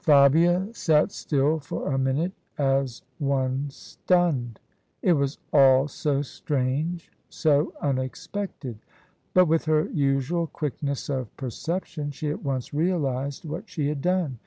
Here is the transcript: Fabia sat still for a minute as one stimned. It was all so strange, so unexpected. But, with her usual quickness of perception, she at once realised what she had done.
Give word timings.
Fabia 0.00 0.66
sat 0.72 1.12
still 1.12 1.60
for 1.60 1.92
a 1.94 1.96
minute 1.98 2.32
as 2.58 3.02
one 3.20 3.70
stimned. 3.70 4.58
It 5.02 5.12
was 5.12 5.38
all 5.52 5.86
so 5.86 6.20
strange, 6.20 7.12
so 7.28 7.72
unexpected. 7.80 8.80
But, 9.34 9.46
with 9.46 9.66
her 9.66 9.84
usual 9.90 10.48
quickness 10.48 11.08
of 11.08 11.30
perception, 11.36 12.10
she 12.10 12.28
at 12.30 12.42
once 12.42 12.74
realised 12.74 13.44
what 13.44 13.68
she 13.70 13.86
had 13.86 14.02
done. 14.02 14.40